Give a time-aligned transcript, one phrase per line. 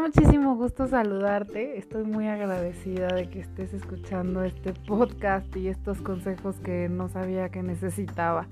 [0.00, 1.76] muchísimo gusto saludarte.
[1.76, 7.50] Estoy muy agradecida de que estés escuchando este podcast y estos consejos que no sabía
[7.50, 8.46] que necesitaba.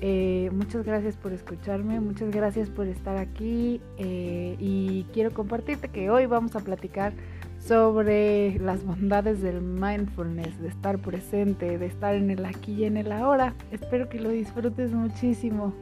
[0.00, 6.10] Eh, muchas gracias por escucharme, muchas gracias por estar aquí eh, y quiero compartirte que
[6.10, 7.14] hoy vamos a platicar
[7.58, 12.98] sobre las bondades del mindfulness, de estar presente, de estar en el aquí y en
[12.98, 13.54] el ahora.
[13.70, 15.72] Espero que lo disfrutes muchísimo.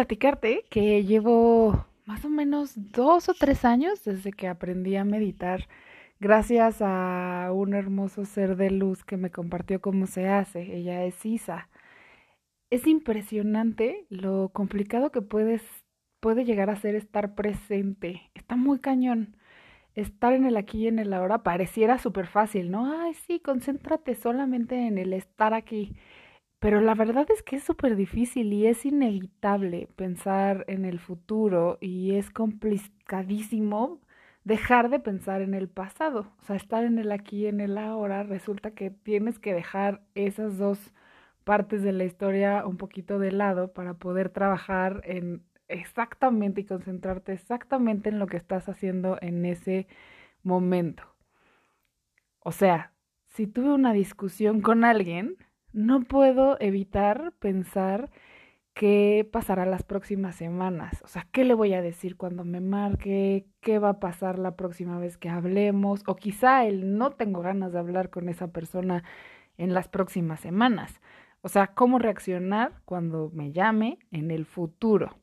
[0.00, 5.68] Platicarte que llevo más o menos dos o tres años desde que aprendí a meditar
[6.20, 10.74] gracias a un hermoso ser de luz que me compartió cómo se hace.
[10.74, 11.68] Ella es Isa.
[12.70, 15.60] Es impresionante lo complicado que puedes,
[16.20, 18.22] puede llegar a ser estar presente.
[18.34, 19.36] Está muy cañón.
[19.94, 23.02] Estar en el aquí y en el ahora pareciera súper fácil, ¿no?
[23.02, 25.94] Ay, sí, concéntrate solamente en el estar aquí.
[26.60, 31.78] Pero la verdad es que es súper difícil y es inevitable pensar en el futuro
[31.80, 34.00] y es complicadísimo
[34.44, 36.34] dejar de pensar en el pasado.
[36.40, 40.02] O sea, estar en el aquí y en el ahora resulta que tienes que dejar
[40.14, 40.92] esas dos
[41.44, 47.32] partes de la historia un poquito de lado para poder trabajar en exactamente y concentrarte
[47.32, 49.86] exactamente en lo que estás haciendo en ese
[50.42, 51.04] momento.
[52.40, 52.92] O sea,
[53.28, 55.36] si tuve una discusión con alguien,
[55.72, 58.10] no puedo evitar pensar
[58.74, 61.02] qué pasará las próximas semanas.
[61.04, 63.46] O sea, ¿qué le voy a decir cuando me marque?
[63.60, 66.02] ¿Qué va a pasar la próxima vez que hablemos?
[66.06, 69.04] O quizá él no tengo ganas de hablar con esa persona
[69.58, 71.00] en las próximas semanas.
[71.42, 75.18] O sea, ¿cómo reaccionar cuando me llame en el futuro?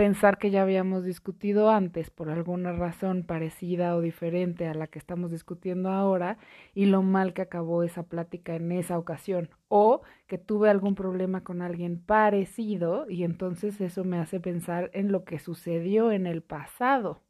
[0.00, 4.98] Pensar que ya habíamos discutido antes por alguna razón parecida o diferente a la que
[4.98, 6.38] estamos discutiendo ahora
[6.72, 11.44] y lo mal que acabó esa plática en esa ocasión o que tuve algún problema
[11.44, 16.40] con alguien parecido y entonces eso me hace pensar en lo que sucedió en el
[16.40, 17.20] pasado.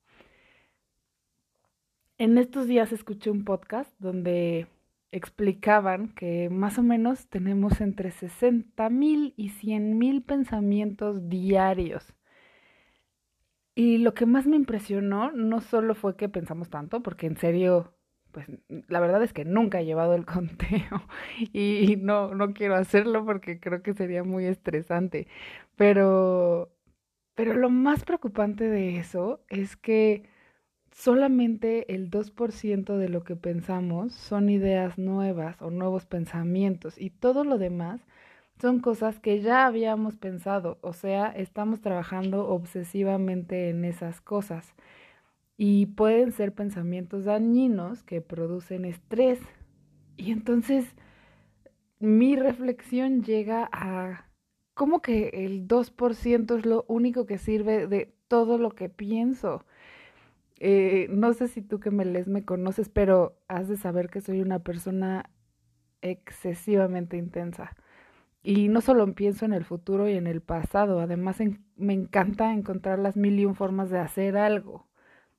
[2.19, 4.69] En estos días escuché un podcast donde
[5.11, 12.15] explicaban que más o menos tenemos entre 60 mil y 100 mil pensamientos diarios
[13.81, 17.95] y lo que más me impresionó no solo fue que pensamos tanto, porque en serio,
[18.31, 18.47] pues
[18.89, 21.09] la verdad es que nunca he llevado el conteo
[21.55, 25.29] y no, no quiero hacerlo porque creo que sería muy estresante.
[25.77, 26.71] Pero,
[27.35, 30.29] pero lo más preocupante de eso es que
[30.93, 37.45] solamente el 2% de lo que pensamos son ideas nuevas o nuevos pensamientos y todo
[37.45, 38.03] lo demás
[38.60, 44.75] son cosas que ya habíamos pensado, o sea, estamos trabajando obsesivamente en esas cosas
[45.56, 49.41] y pueden ser pensamientos dañinos que producen estrés.
[50.16, 50.87] Y entonces
[51.99, 54.26] mi reflexión llega a
[54.75, 59.65] cómo que el 2% es lo único que sirve de todo lo que pienso.
[60.59, 64.20] Eh, no sé si tú que me lees me conoces, pero has de saber que
[64.22, 65.31] soy una persona
[66.00, 67.76] excesivamente intensa.
[68.43, 71.39] Y no solo pienso en el futuro y en el pasado, además
[71.77, 74.89] me encanta encontrar las mil y un formas de hacer algo.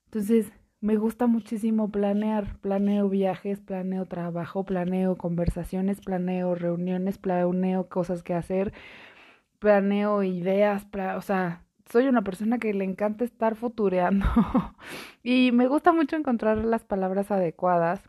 [0.06, 0.52] Entonces,
[0.82, 8.34] me gusta muchísimo planear, planeo viajes, planeo trabajo, planeo conversaciones, planeo reuniones, planeo cosas que
[8.34, 8.74] hacer,
[9.60, 14.26] planeo ideas, o sea, soy una persona que le encanta estar futureando
[15.24, 18.02] y me gusta mucho encontrar las palabras adecuadas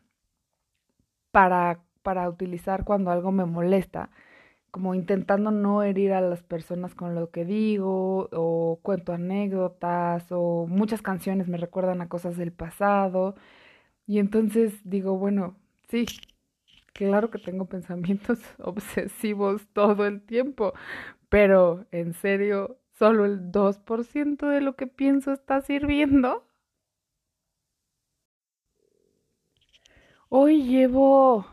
[1.30, 4.10] para, para utilizar cuando algo me molesta
[4.72, 10.66] como intentando no herir a las personas con lo que digo, o cuento anécdotas, o
[10.68, 13.36] muchas canciones me recuerdan a cosas del pasado.
[14.06, 15.56] Y entonces digo, bueno,
[15.88, 16.06] sí,
[16.94, 20.74] claro que tengo pensamientos obsesivos todo el tiempo,
[21.28, 26.44] pero en serio, solo el 2% de lo que pienso está sirviendo.
[30.28, 31.46] Hoy llevo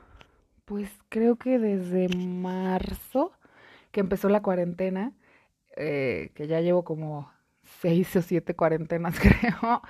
[0.69, 3.31] pues creo que desde marzo
[3.91, 5.13] que empezó la cuarentena,
[5.75, 7.31] eh, que ya llevo como
[7.81, 9.81] seis o siete cuarentenas creo,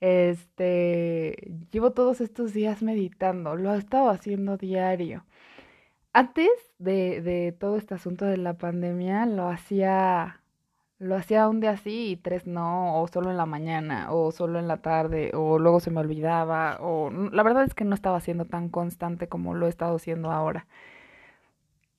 [0.00, 5.24] este, llevo todos estos días meditando, lo he estado haciendo diario.
[6.12, 10.40] Antes de, de todo este asunto de la pandemia, lo hacía
[10.98, 14.58] lo hacía un día sí y tres no, o solo en la mañana, o solo
[14.58, 18.20] en la tarde, o luego se me olvidaba, o la verdad es que no estaba
[18.20, 20.66] siendo tan constante como lo he estado haciendo ahora.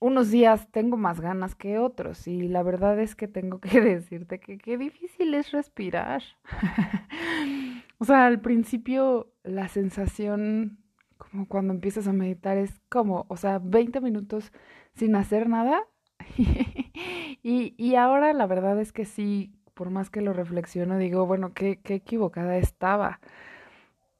[0.00, 4.40] Unos días tengo más ganas que otros y la verdad es que tengo que decirte
[4.40, 6.22] que qué difícil es respirar.
[7.98, 10.78] o sea, al principio la sensación
[11.18, 14.52] como cuando empiezas a meditar es como, o sea, 20 minutos
[14.94, 15.82] sin hacer nada
[17.42, 21.54] y, y ahora la verdad es que sí, por más que lo reflexiono, digo, bueno,
[21.54, 23.20] qué, qué equivocada estaba.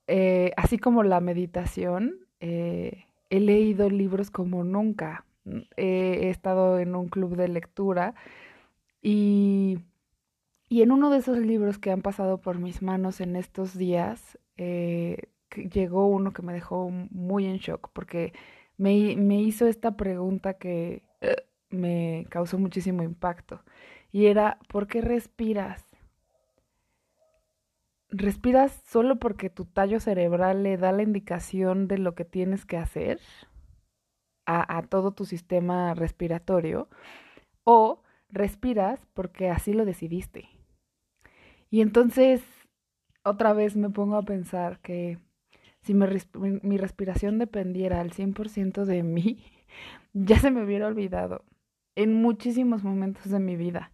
[0.07, 5.25] Eh, así como la meditación, eh, he leído libros como nunca.
[5.77, 8.15] he estado en un club de lectura
[9.03, 9.79] y,
[10.69, 14.39] y, en uno de esos libros que han pasado por mis manos en estos días,
[14.57, 15.19] eh,
[15.73, 18.33] llegó uno que me dejó muy en shock porque
[18.79, 21.03] me, me hizo esta pregunta que
[21.71, 23.63] me causó muchísimo impacto
[24.13, 25.85] y era, ¿por qué respiras?
[28.09, 32.77] ¿Respiras solo porque tu tallo cerebral le da la indicación de lo que tienes que
[32.77, 33.21] hacer
[34.47, 36.89] a, todo tu sistema respiratorio?
[37.63, 40.49] ¿O respiras porque así lo decidiste?
[41.71, 42.43] Y entonces,
[43.23, 45.19] otra vez me pongo a pensar que
[45.83, 46.09] si mi,
[46.63, 49.45] mi respiración dependiera al 100% de mí,
[50.15, 51.45] ya se me hubiera olvidado
[51.97, 53.93] en muchísimos momentos de mi vida.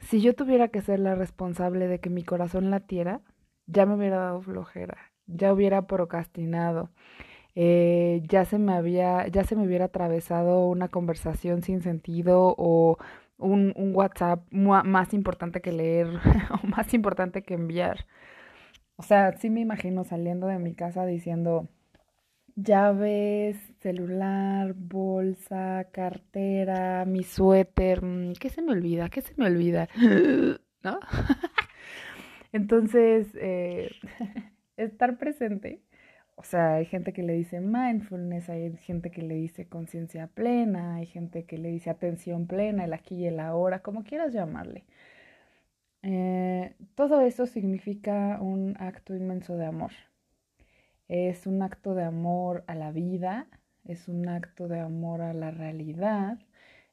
[0.00, 3.20] Si yo tuviera que ser la responsable de que mi corazón latiera,
[3.66, 4.96] ya me hubiera dado flojera,
[5.26, 6.90] ya hubiera procrastinado,
[7.54, 12.98] eh, ya se me había, ya se me hubiera atravesado una conversación sin sentido o
[13.38, 16.08] un, un WhatsApp más importante que leer
[16.62, 18.06] o más importante que enviar.
[18.96, 21.68] O sea, sí me imagino saliendo de mi casa diciendo,
[22.56, 29.08] llaves, celular, bolsa, cartera, mi suéter, mm, ¿qué se me olvida?
[29.10, 29.88] ¿Qué se me olvida?
[30.82, 31.00] ¿No?
[32.52, 33.90] Entonces, eh,
[34.76, 35.82] estar presente,
[36.36, 40.96] o sea, hay gente que le dice mindfulness, hay gente que le dice conciencia plena,
[40.96, 44.84] hay gente que le dice atención plena, el aquí y el ahora, como quieras llamarle.
[46.02, 49.92] Eh, todo eso significa un acto inmenso de amor.
[51.08, 53.46] Es un acto de amor a la vida,
[53.84, 56.38] es un acto de amor a la realidad,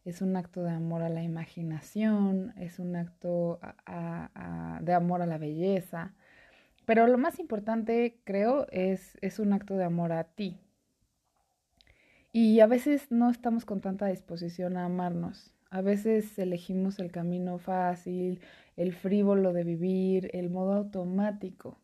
[0.06, 3.60] es un acto de amor a la imaginación, es un acto
[4.82, 6.14] de amor a la belleza.
[6.86, 10.60] Pero lo más importante, creo, es, es un acto de amor a ti.
[12.32, 15.56] Y a veces no estamos con tanta disposición a amarnos.
[15.72, 18.42] A veces elegimos el camino fácil,
[18.76, 21.80] el frívolo de vivir, el modo automático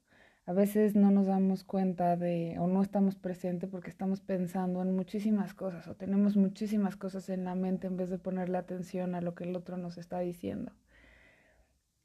[0.50, 4.96] a veces no nos damos cuenta de o no estamos presentes porque estamos pensando en
[4.96, 9.22] muchísimas cosas o tenemos muchísimas cosas en la mente en vez de ponerle atención a
[9.22, 10.72] lo que el otro nos está diciendo.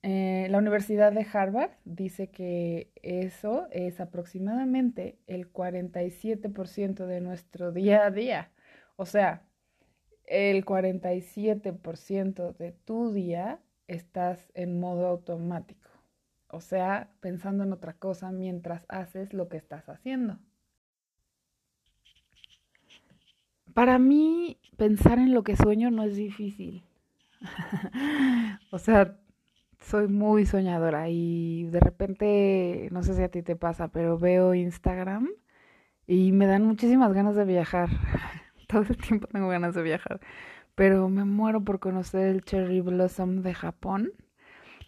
[0.02, 8.04] Eh, la Universidad de Harvard dice que eso es aproximadamente el 47% de nuestro día
[8.04, 8.50] a día.
[8.96, 9.48] O sea,
[10.26, 15.83] el 47% de tu día estás en modo automático
[16.54, 20.38] o sea, pensando en otra cosa mientras haces lo que estás haciendo.
[23.74, 26.84] Para mí, pensar en lo que sueño no es difícil.
[28.70, 29.18] o sea,
[29.80, 34.54] soy muy soñadora y de repente, no sé si a ti te pasa, pero veo
[34.54, 35.28] Instagram
[36.06, 37.88] y me dan muchísimas ganas de viajar.
[38.68, 40.20] Todo el tiempo tengo ganas de viajar.
[40.76, 44.12] Pero me muero por conocer el Cherry Blossom de Japón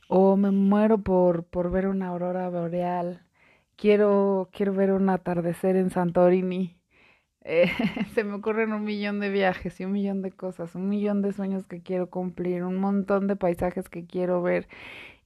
[0.09, 3.23] o me muero por, por ver una aurora boreal.
[3.77, 6.77] Quiero, quiero ver un atardecer en Santorini.
[7.43, 7.69] Eh,
[8.15, 11.33] se me ocurren un millón de viajes y un millón de cosas, un millón de
[11.33, 14.69] sueños que quiero cumplir, un montón de paisajes que quiero ver.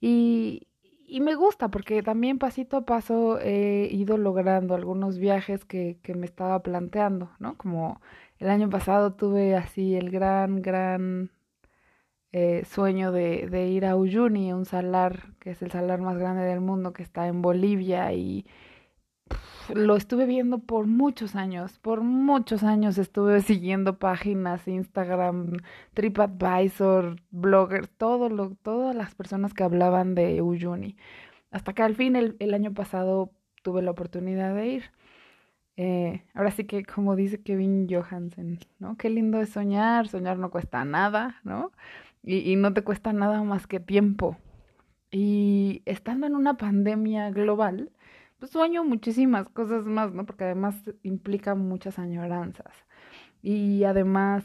[0.01, 0.69] Y,
[1.07, 6.15] y me gusta porque también pasito a paso he ido logrando algunos viajes que, que
[6.15, 7.57] me estaba planteando, ¿no?
[7.57, 8.01] Como
[8.39, 11.31] el año pasado tuve así el gran, gran
[12.33, 16.61] eh, sueño de, ir a Uyuni, un salar que es el salar más grande del
[16.61, 18.47] mundo que está en Bolivia y
[19.75, 25.57] lo estuve viendo por muchos años, por muchos años estuve siguiendo páginas, Instagram,
[25.95, 30.97] TripAdvisor, bloggers, todo lo, todas las personas que hablaban de Uyuni.
[31.51, 33.33] Hasta que al fin el, el año pasado
[33.63, 34.85] tuve la oportunidad de ir.
[35.77, 38.97] Eh, ahora sí que como dice Kevin Johansen, ¿no?
[38.99, 41.73] Qué lindo es soñar, soñar no cuesta nada, ¿no?
[42.23, 44.37] Y, no te cuesta nada más que tiempo.
[45.11, 47.91] Y estando en una pandemia global,
[48.39, 50.27] pues sueño muchísimas cosas más, ¿no?
[50.27, 52.73] Porque además implica muchas añoranzas.
[53.43, 54.45] Y además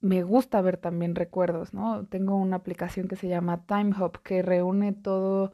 [0.00, 2.06] me gusta ver también recuerdos, ¿no?
[2.06, 5.52] Tengo una aplicación que se llama TimeHop que reúne todo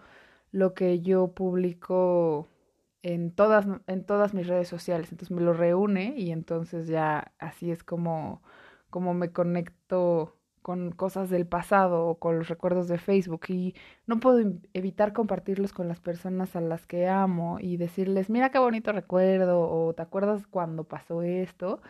[0.52, 2.48] lo que yo publico
[3.02, 5.10] en todas, en todas mis redes sociales.
[5.12, 8.42] Entonces me lo reúne y entonces ya así es como,
[8.90, 13.76] como me conecto con cosas del pasado o con los recuerdos de Facebook y
[14.08, 18.58] no puedo evitar compartirlos con las personas a las que amo y decirles, mira qué
[18.58, 21.80] bonito recuerdo o te acuerdas cuando pasó esto.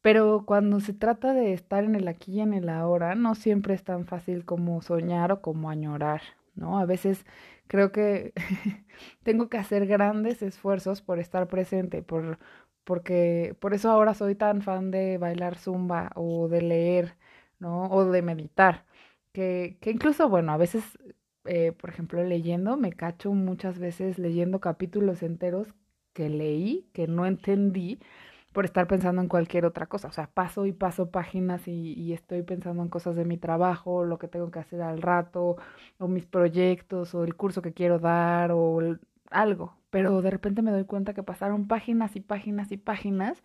[0.00, 3.74] Pero cuando se trata de estar en el aquí y en el ahora, no siempre
[3.74, 6.22] es tan fácil como soñar o como añorar,
[6.54, 6.78] ¿no?
[6.78, 7.26] A veces
[7.66, 8.32] creo que
[9.24, 12.38] tengo que hacer grandes esfuerzos por estar presente, por,
[12.84, 17.16] porque por eso ahora soy tan fan de bailar zumba o de leer,
[17.58, 17.86] ¿no?
[17.90, 18.84] O de meditar,
[19.32, 20.84] que, que incluso, bueno, a veces,
[21.44, 25.68] eh, por ejemplo, leyendo, me cacho muchas veces leyendo capítulos enteros
[26.12, 27.98] que leí, que no entendí,
[28.54, 30.08] por estar pensando en cualquier otra cosa.
[30.08, 34.18] O sea, paso y paso páginas y, estoy pensando en cosas de mi trabajo, lo
[34.18, 35.56] que tengo que hacer al rato,
[35.98, 38.80] o mis proyectos, o el curso que quiero dar, o
[39.30, 39.76] algo.
[39.90, 43.42] Pero de repente me doy cuenta que pasaron páginas y páginas y páginas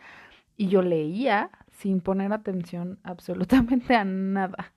[0.58, 4.74] y yo leía sin poner atención absolutamente a nada.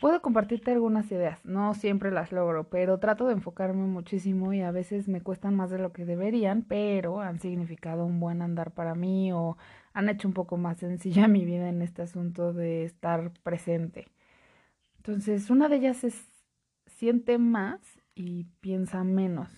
[0.00, 4.70] Puedo compartirte algunas ideas, no siempre las logro, pero trato de enfocarme muchísimo y a
[4.70, 8.94] veces me cuestan más de lo que deberían, pero han significado un buen andar para
[8.94, 9.56] mí o
[9.92, 14.06] han hecho un poco más sencilla mi vida en este asunto de estar presente.
[14.98, 16.28] Entonces, una de ellas es
[16.86, 17.80] siente más
[18.14, 19.50] y piensa menos.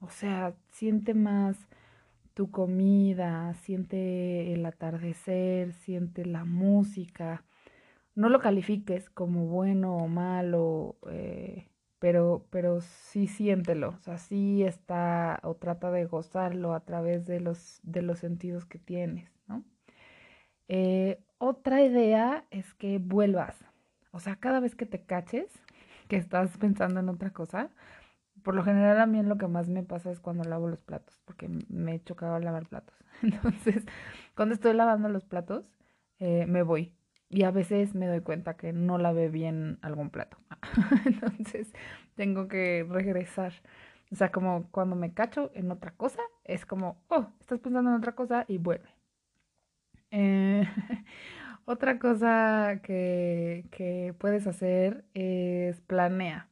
[0.00, 1.68] O sea, siente más
[2.36, 7.44] tu comida, siente el atardecer, siente la música.
[8.14, 14.62] No lo califiques como bueno o malo, eh, pero, pero sí siéntelo, o sea, sí
[14.64, 19.64] está o trata de gozarlo a través de los, de los sentidos que tienes, ¿no?
[20.68, 23.56] Eh, otra idea es que vuelvas,
[24.12, 25.50] o sea, cada vez que te caches,
[26.08, 27.70] que estás pensando en otra cosa,
[28.46, 31.20] por lo general a mí lo que más me pasa es cuando lavo los platos,
[31.24, 32.94] porque me he chocado a lavar platos.
[33.24, 33.84] Entonces,
[34.36, 35.64] cuando estoy lavando los platos,
[36.20, 36.94] eh, me voy
[37.28, 40.36] y a veces me doy cuenta que no lavé bien algún plato.
[41.06, 41.72] Entonces
[42.14, 43.52] tengo que regresar.
[44.12, 47.96] O sea, como cuando me cacho en otra cosa, es como, oh, estás pensando en
[47.96, 48.88] otra cosa y vuelve.
[50.12, 50.62] Eh,
[51.64, 56.48] otra cosa que, que puedes hacer es planea.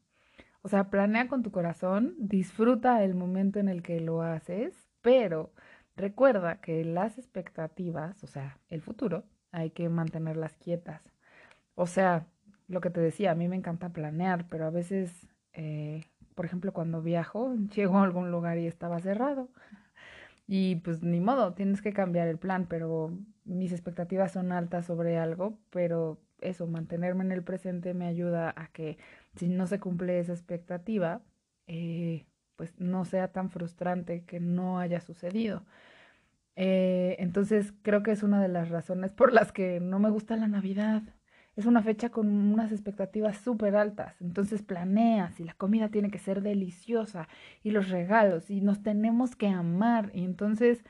[0.65, 5.53] O sea, planea con tu corazón, disfruta el momento en el que lo haces, pero
[5.95, 11.03] recuerda que las expectativas, o sea, el futuro, hay que mantenerlas quietas.
[11.75, 12.29] O sea,
[12.67, 16.01] lo que te decía, a mí me encanta planear, pero a veces, eh,
[16.35, 19.51] por ejemplo, cuando viajo, llego a algún lugar y estaba cerrado.
[20.47, 23.11] Y pues ni modo, tienes que cambiar el plan, pero
[23.45, 28.69] mis expectativas son altas sobre algo, pero eso, mantenerme en el presente me ayuda a
[28.69, 28.97] que
[29.37, 31.23] si no se cumple esa expectativa,
[31.67, 32.27] eh,
[32.57, 35.65] pues no sea tan frustrante que no haya sucedido.
[36.57, 40.37] Eh, entonces creo que es una de las razones por las que no me gusta
[40.37, 41.03] la Navidad.
[41.57, 44.21] Es una fecha con unas expectativas súper altas.
[44.21, 47.29] Entonces planeas y la comida tiene que ser deliciosa
[47.63, 50.11] y los regalos y nos tenemos que amar.
[50.15, 50.85] Y entonces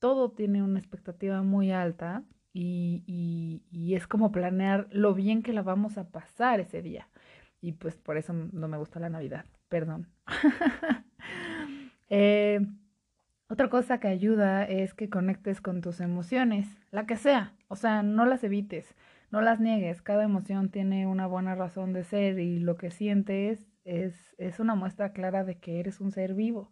[0.00, 5.52] todo tiene una expectativa muy alta y, y, y es como planear lo bien que
[5.52, 7.08] la vamos a pasar ese día.
[7.62, 9.46] Y pues por eso no me gusta la Navidad.
[9.70, 10.08] Perdón.
[12.10, 12.60] eh,
[13.48, 18.02] otra cosa que ayuda es que conectes con tus emociones, la que sea, o sea,
[18.02, 18.94] no las evites,
[19.30, 23.66] no las niegues, cada emoción tiene una buena razón de ser y lo que sientes
[23.84, 26.70] es, es una muestra clara de que eres un ser vivo.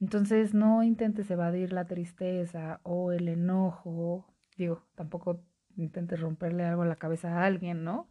[0.00, 5.42] Entonces no intentes evadir la tristeza o el enojo, digo, tampoco
[5.76, 8.08] intentes romperle algo en la cabeza a alguien, ¿no?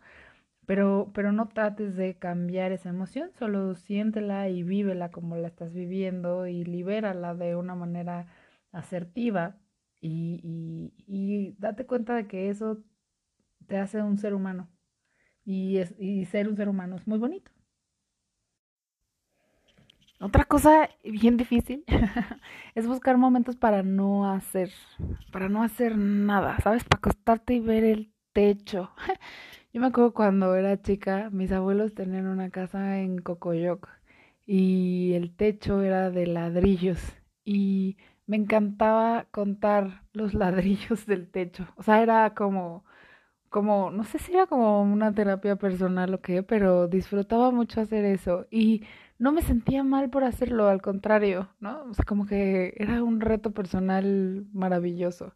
[0.70, 5.74] Pero, pero no trates de cambiar esa emoción, solo siéntela y vívela como la estás
[5.74, 8.28] viviendo y libérala de una manera
[8.72, 9.58] asertiva
[10.00, 12.84] y, y, date cuenta de que eso
[13.66, 14.70] te hace un ser humano
[15.44, 17.50] y, es, y ser un ser humano es muy bonito.
[20.20, 21.84] Otra cosa bien difícil
[22.76, 24.72] es buscar momentos para no hacer,
[25.32, 26.84] para no hacer nada, ¿sabes?
[26.84, 28.92] Para acostarte y ver el techo.
[29.74, 33.88] Yo me acuerdo cuando era chica, mis abuelos tenían una casa en Cocoyoc
[34.46, 37.00] y el techo era de ladrillos
[37.46, 41.68] y me encantaba contar los ladrillos del techo.
[41.76, 42.84] O sea, era como,
[43.50, 48.06] como, no sé si era como una terapia personal o qué, pero disfrutaba mucho hacer
[48.06, 48.84] eso y
[49.20, 51.84] no me sentía mal por hacerlo, al contrario, ¿no?
[51.86, 55.34] O sea, como que era un reto personal maravilloso.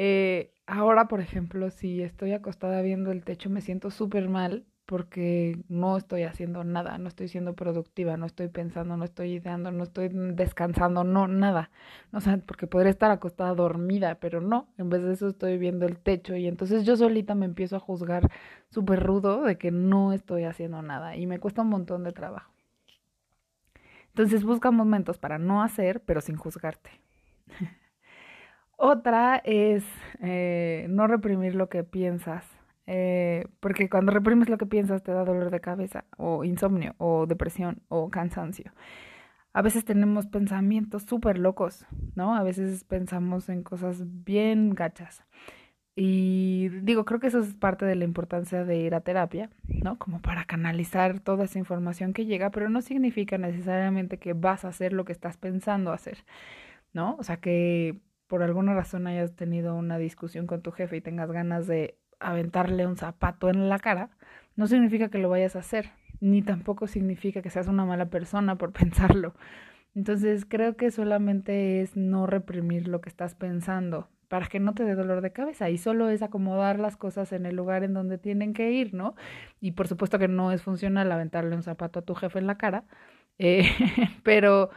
[0.00, 5.58] Eh, ahora, por ejemplo, si estoy acostada viendo el techo, me siento súper mal porque
[5.68, 9.82] no estoy haciendo nada, no estoy siendo productiva, no estoy pensando, no estoy ideando, no
[9.82, 11.70] estoy descansando, no, nada.
[12.12, 15.84] O sea, porque podría estar acostada dormida, pero no, en vez de eso estoy viendo
[15.84, 18.30] el techo y entonces yo solita me empiezo a juzgar
[18.70, 22.52] súper rudo de que no estoy haciendo nada y me cuesta un montón de trabajo.
[24.08, 26.90] Entonces busca momentos para no hacer, pero sin juzgarte.
[28.80, 29.84] Otra es
[30.20, 32.44] eh, no reprimir lo que piensas,
[32.86, 37.26] eh, porque cuando reprimes lo que piensas te da dolor de cabeza o insomnio o
[37.26, 38.72] depresión o cansancio.
[39.52, 42.36] A veces tenemos pensamientos súper locos, ¿no?
[42.36, 45.24] A veces pensamos en cosas bien gachas.
[45.96, 49.98] Y digo, creo que eso es parte de la importancia de ir a terapia, ¿no?
[49.98, 54.68] Como para canalizar toda esa información que llega, pero no significa necesariamente que vas a
[54.68, 56.24] hacer lo que estás pensando hacer,
[56.92, 57.16] ¿no?
[57.18, 61.32] O sea, que por alguna razón hayas tenido una discusión con tu jefe y tengas
[61.32, 64.10] ganas de aventarle un zapato en la cara,
[64.56, 68.56] no significa que lo vayas a hacer, ni tampoco significa que seas una mala persona
[68.56, 69.34] por pensarlo.
[69.94, 74.84] Entonces creo que solamente es no reprimir lo que estás pensando para que no te
[74.84, 78.18] dé dolor de cabeza y solo es acomodar las cosas en el lugar en donde
[78.18, 79.14] tienen que ir, ¿no?
[79.60, 82.58] Y por supuesto que no es funcional aventarle un zapato a tu jefe en la
[82.58, 82.84] cara,
[83.38, 83.64] eh,
[84.22, 84.70] pero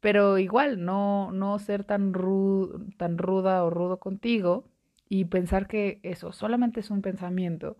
[0.00, 2.12] pero igual no, no ser tan,
[2.96, 4.64] tan ruda o rudo contigo
[5.08, 7.76] y pensar que eso solamente es un pensamiento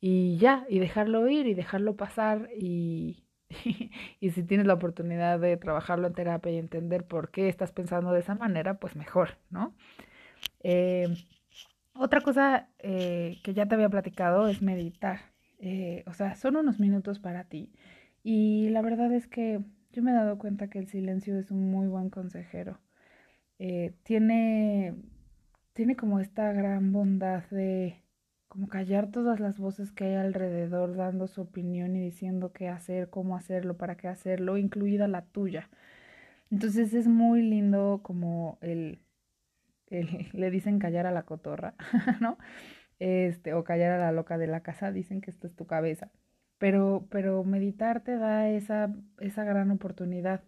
[0.00, 3.24] y ya, y dejarlo ir y dejarlo pasar y,
[4.20, 8.12] y, si tienes la oportunidad de trabajarlo en terapia y entender por qué estás pensando
[8.12, 9.74] de esa manera, pues mejor, ¿no?
[10.62, 11.08] Eh,
[11.94, 15.32] otra cosa eh, que ya te había platicado es meditar.
[15.58, 17.72] Eh, o sea, son unos minutos para ti.
[18.22, 19.60] Y la verdad es que
[19.92, 22.78] yo me he dado cuenta que el silencio es un muy buen consejero.
[23.58, 24.94] Eh, tiene,
[25.72, 28.02] tiene como esta gran bondad de
[28.48, 33.10] como callar todas las voces que hay alrededor dando su opinión y diciendo qué hacer,
[33.10, 35.70] cómo hacerlo, para qué hacerlo, incluida la tuya.
[36.50, 39.00] Entonces es muy lindo como el,
[39.88, 41.74] el le dicen callar a la cotorra,
[42.20, 42.38] ¿no?
[43.00, 46.10] Este, o callar a la loca de la casa, dicen que esto es tu cabeza
[46.58, 50.42] pero, pero meditar te da esa, esa gran oportunidad,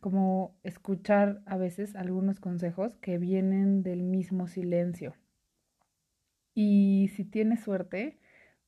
[0.00, 5.14] como escuchar a veces algunos consejos que vienen del mismo silencio.
[6.54, 8.18] Y si tienes suerte,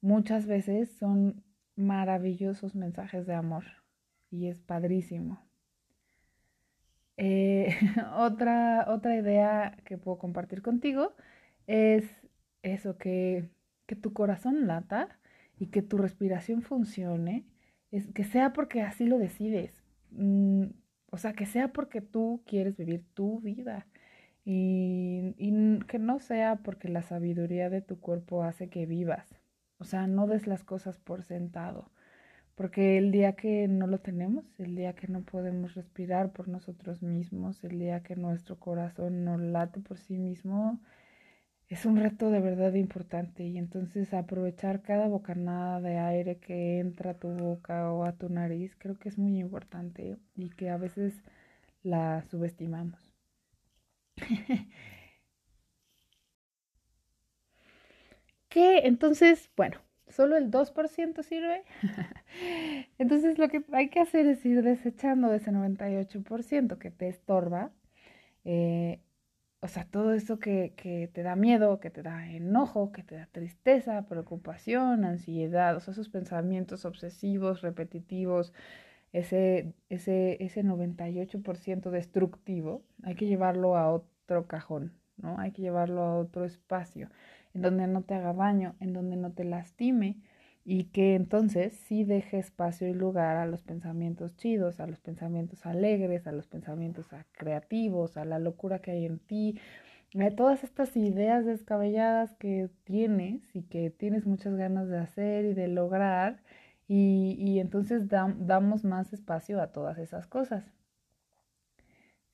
[0.01, 1.43] muchas veces son
[1.77, 3.65] maravillosos mensajes de amor
[4.31, 5.41] y es padrísimo.
[7.17, 7.77] Eh,
[8.17, 11.15] otra, otra idea que puedo compartir contigo
[11.67, 12.05] es
[12.63, 13.49] eso, que,
[13.87, 15.20] que tu corazón lata
[15.61, 17.45] y que tu respiración funcione,
[17.93, 19.85] es que sea porque así lo decides.
[20.11, 20.65] Mm,
[21.11, 23.87] o sea, que sea porque tú quieres vivir tu vida.
[24.45, 29.29] Y, y, que no sea porque la sabiduría de tu cuerpo hace que vivas.
[29.79, 31.91] O sea, no des las cosas por sentado.
[32.55, 37.03] Porque el día que no lo tenemos, el día que no podemos respirar por nosotros
[37.03, 40.81] mismos, el día que nuestro corazón no late por sí mismo,
[41.71, 47.13] es un reto de verdad importante y entonces aprovechar cada bocanada de aire que entra
[47.13, 50.77] a tu boca o a tu nariz creo que es muy importante y que a
[50.77, 51.15] veces
[51.83, 53.01] la subestimamos.
[58.49, 58.81] ¿Qué?
[58.87, 59.79] Entonces, bueno,
[60.09, 61.63] solo el 2% sirve.
[62.99, 67.71] entonces lo que hay que hacer es ir desechando ese 98% que te estorba.
[68.45, 69.01] Eh,
[69.63, 73.17] o sea, todo eso que, que, te da miedo, que te da enojo, que te
[73.17, 78.55] da tristeza, preocupación, ansiedad, o sea, esos pensamientos obsesivos, repetitivos,
[79.13, 85.39] ese, ese, ese 98% destructivo, hay que llevarlo a otro cajón, ¿no?
[85.39, 87.11] Hay que llevarlo a otro espacio,
[87.55, 90.17] en donde no te haga daño, en donde no te lastime,
[90.65, 95.65] y que entonces sí deje espacio y lugar a los pensamientos chidos, a los pensamientos
[95.67, 99.59] alegres, a los pensamientos creativos, a la locura que hay en ti,
[100.19, 105.55] a todas estas ideas descabelladas que tienes y que tienes muchas ganas de hacer y
[105.55, 106.43] de lograr
[106.89, 110.65] y, y entonces damos más espacio a todas esas cosas.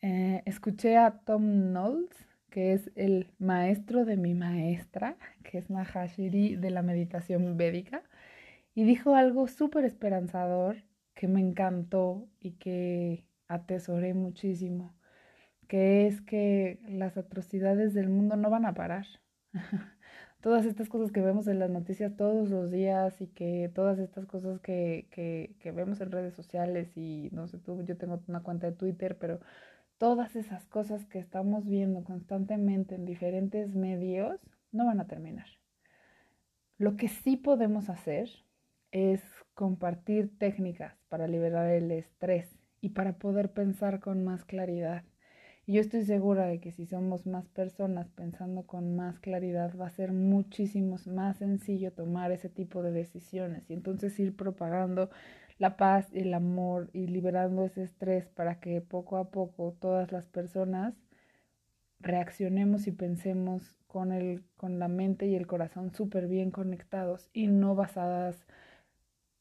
[0.03, 2.11] Eh, escuché a Tom Knowles,
[2.51, 8.03] que es el maestro de mi maestra, que es Mahashiri de la meditación védica,
[8.77, 10.85] y dijo algo súper esperanzador
[11.15, 14.95] que me encantó y que atesoré muchísimo,
[15.67, 19.07] que es que las atrocidades del mundo no van a parar.
[20.43, 24.27] todas estas cosas que vemos en las noticias todos los días y que todas estas
[24.27, 28.43] cosas que, que, que vemos en redes sociales y no sé tú, yo tengo una
[28.43, 29.41] cuenta de Twitter, pero
[29.97, 34.39] todas esas cosas que estamos viendo constantemente en diferentes medios
[34.71, 35.47] no van a terminar.
[36.77, 38.29] Lo que sí podemos hacer
[38.93, 39.23] es
[39.55, 45.05] compartir técnicas para liberar el estrés y para poder pensar con más claridad.
[45.67, 49.89] Y yo estoy segura de que si somos más personas pensando con más claridad va
[49.89, 55.11] a ser muchísimo más sencillo tomar ese tipo de decisiones y entonces ir propagando
[55.59, 60.27] la paz, el amor y liberando ese estrés para que poco a poco todas las
[60.27, 60.95] personas
[61.99, 67.49] reaccionemos y pensemos con, el, con la mente y el corazón súper bien conectados y
[67.49, 68.47] no basadas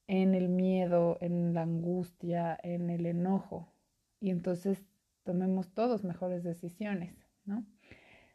[0.08, 3.74] en el miedo, en la angustia, en el enojo.
[4.20, 4.84] Y entonces
[5.24, 7.16] tomemos todos mejores decisiones,
[7.46, 7.66] ¿no?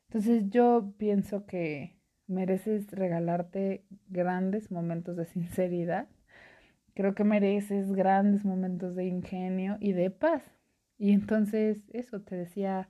[0.08, 6.08] Entonces yo pienso que mereces regalarte grandes momentos de sinceridad.
[6.94, 10.42] Creo que mereces grandes momentos de ingenio y de paz.
[10.98, 12.88] Y entonces eso, te decía,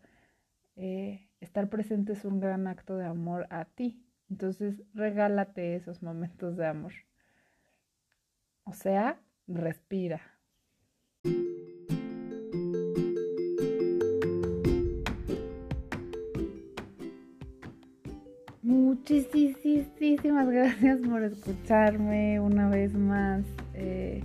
[0.76, 4.02] eh, estar presente es un gran acto de amor a ti.
[4.30, 6.92] Entonces regálate esos momentos de amor.
[8.70, 10.20] O sea, respira.
[18.62, 23.42] Muchísimas gracias por escucharme una vez más.
[23.74, 24.22] Eh,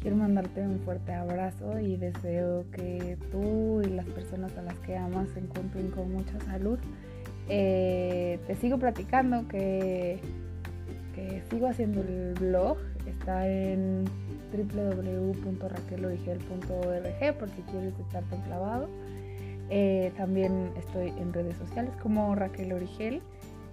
[0.00, 4.96] quiero mandarte un fuerte abrazo y deseo que tú y las personas a las que
[4.96, 6.80] amas se encuentren con mucha salud.
[7.48, 10.18] Eh, te sigo platicando que,
[11.14, 12.78] que sigo haciendo el blog.
[13.06, 14.04] Está en
[14.52, 18.88] www.raquelorigel.org por si quieres echarte clavado.
[19.70, 23.22] Eh, también estoy en redes sociales como Raquel Origel.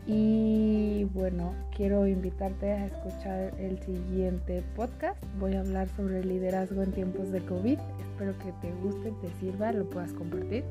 [0.05, 5.23] Y bueno, quiero invitarte a escuchar el siguiente podcast.
[5.39, 7.79] Voy a hablar sobre liderazgo en tiempos de COVID.
[8.01, 10.65] Espero que te guste, te sirva, lo puedas compartir.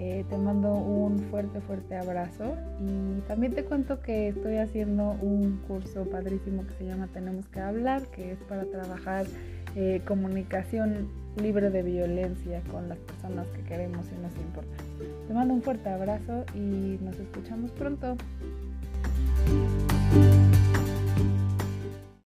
[0.00, 5.58] Eh, te mando un fuerte, fuerte abrazo y también te cuento que estoy haciendo un
[5.68, 9.26] curso padrísimo que se llama Tenemos que hablar, que es para trabajar
[9.76, 11.08] eh, comunicación
[11.40, 14.76] libre de violencia con las personas que queremos y nos importa.
[15.28, 18.16] Te mando un fuerte abrazo y nos escuchamos pronto.